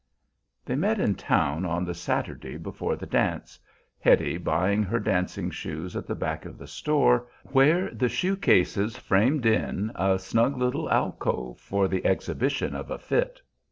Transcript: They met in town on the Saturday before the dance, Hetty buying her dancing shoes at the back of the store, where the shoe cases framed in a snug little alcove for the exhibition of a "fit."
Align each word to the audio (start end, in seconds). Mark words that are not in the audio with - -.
They 0.65 0.75
met 0.75 0.99
in 0.99 1.13
town 1.13 1.63
on 1.63 1.85
the 1.85 1.93
Saturday 1.93 2.57
before 2.57 2.95
the 2.95 3.05
dance, 3.05 3.59
Hetty 3.99 4.39
buying 4.39 4.81
her 4.81 4.97
dancing 4.97 5.51
shoes 5.51 5.95
at 5.95 6.07
the 6.07 6.15
back 6.15 6.43
of 6.43 6.57
the 6.57 6.65
store, 6.65 7.27
where 7.43 7.93
the 7.93 8.09
shoe 8.09 8.35
cases 8.35 8.97
framed 8.97 9.45
in 9.45 9.91
a 9.93 10.17
snug 10.17 10.57
little 10.57 10.89
alcove 10.89 11.59
for 11.59 11.87
the 11.87 12.03
exhibition 12.03 12.73
of 12.73 12.89
a 12.89 12.97
"fit." 12.97 13.43